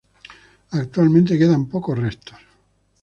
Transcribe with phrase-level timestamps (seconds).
[0.71, 2.37] Actualmente quedan pocos restos.